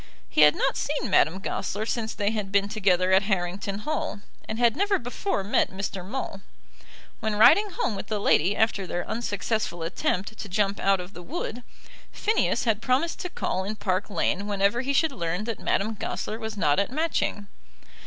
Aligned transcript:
He 0.29 0.41
had 0.41 0.55
not 0.55 0.77
seen 0.77 1.11
Madame 1.11 1.37
Goesler 1.37 1.85
since 1.85 2.15
they 2.15 2.31
had 2.31 2.51
been 2.51 2.67
together 2.67 3.11
at 3.11 3.21
Harrington 3.21 3.77
Hall, 3.81 4.21
and 4.49 4.57
had 4.57 4.75
never 4.75 4.97
before 4.97 5.43
met 5.43 5.69
Mr. 5.69 6.03
Maule. 6.03 6.41
When 7.19 7.35
riding 7.35 7.69
home 7.69 7.95
with 7.95 8.07
the 8.07 8.17
lady 8.19 8.55
after 8.55 8.87
their 8.87 9.07
unsuccessful 9.07 9.83
attempt 9.83 10.39
to 10.39 10.49
jump 10.49 10.79
out 10.79 10.99
of 10.99 11.13
the 11.13 11.21
wood, 11.21 11.61
Phineas 12.11 12.63
had 12.63 12.81
promised 12.81 13.19
to 13.19 13.29
call 13.29 13.63
in 13.63 13.75
Park 13.75 14.09
Lane 14.09 14.47
whenever 14.47 14.81
he 14.81 14.91
should 14.91 15.11
learn 15.11 15.43
that 15.43 15.59
Madame 15.59 15.93
Goesler 15.93 16.39
was 16.39 16.57
not 16.57 16.79
at 16.79 16.89
Matching. 16.91 17.45